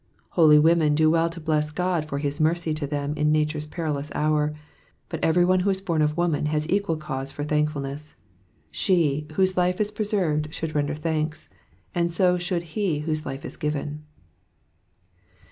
Holy 0.29 0.57
women 0.57 0.95
do 0.95 1.11
well 1.11 1.29
to 1.29 1.39
bless 1.39 1.69
God 1.69 2.05
for 2.09 2.17
his 2.17 2.39
mercy 2.41 2.73
to 2.73 2.87
them 2.87 3.13
in 3.13 3.31
nature's 3.31 3.67
perilous 3.67 4.11
hour; 4.15 4.51
but 5.09 5.21
eveiy 5.21 5.45
one 5.45 5.59
who 5.59 5.69
is 5.69 5.79
born 5.79 6.01
of 6.01 6.17
woman 6.17 6.47
has 6.47 6.65
etjual 6.65 6.97
cause 6.99 7.31
for 7.31 7.43
thankfulness. 7.43 8.15
She, 8.71 9.27
whose 9.33 9.57
life 9.57 9.79
is 9.79 9.91
preserved, 9.91 10.55
should 10.55 10.73
render 10.73 10.95
timnks, 10.95 11.49
and 11.93 12.11
so 12.11 12.39
should 12.39 12.63
he 12.73 13.01
whose 13.01 13.27
life 13.27 13.45
is 13.45 13.57
given. 13.57 14.03